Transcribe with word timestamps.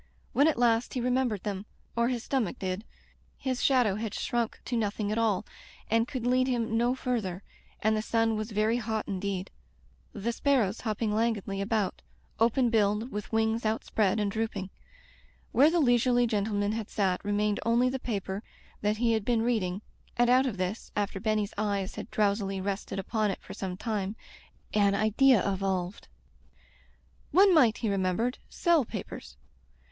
When 0.33 0.47
at 0.47 0.57
last 0.57 0.95
he 0.95 0.99
re 0.99 1.11
membered 1.11 1.43
them— 1.43 1.67
or 1.95 2.07
his 2.07 2.23
stomach 2.23 2.57
did— 2.57 2.85
^his 3.45 3.61
shadow 3.61 3.97
had 3.97 4.15
shrunk 4.15 4.59
to 4.65 4.75
nothing 4.75 5.11
at 5.11 5.19
all, 5.19 5.45
and 5.91 6.07
could 6.07 6.25
lead 6.25 6.47
him 6.47 6.75
no 6.75 6.95
further, 6.95 7.43
and 7.81 7.95
the 7.95 8.01
sun 8.01 8.35
was 8.35 8.49
very 8.49 8.77
hot 8.77 9.07
indeed— 9.07 9.51
the 10.13 10.31
sparrows 10.31 10.81
hopping 10.81 11.13
lan 11.13 11.33
guidly 11.33 11.61
about, 11.61 12.01
open 12.39 12.71
billed, 12.71 13.11
with 13.11 13.31
wings 13.31 13.63
out 13.63 13.83
spread 13.85 14.19
and 14.19 14.31
drooping. 14.31 14.71
Where 15.51 15.69
the 15.69 15.79
leisurely 15.79 16.25
gentleman 16.25 16.71
had 16.71 16.89
sat 16.89 17.23
remained 17.23 17.59
only 17.63 17.87
the 17.87 17.99
paper 17.99 18.41
that 18.81 18.97
he 18.97 19.13
had 19.13 19.23
been 19.23 19.43
reading, 19.43 19.83
and 20.17 20.31
out 20.31 20.47
of 20.47 20.57
this, 20.57 20.91
after 20.95 21.19
Benny's 21.19 21.53
eyes 21.59 21.93
had 21.93 22.09
drowsily 22.09 22.59
rested 22.59 22.97
upon 22.97 23.29
it 23.29 23.39
for 23.43 23.53
some 23.53 23.77
time, 23.77 24.15
an 24.73 24.95
idea 24.95 25.47
evolved. 25.53 26.07
One 27.29 27.53
might, 27.53 27.77
he 27.77 27.87
remembered, 27.91 28.39
sell 28.49 28.83
papers. 28.83 29.37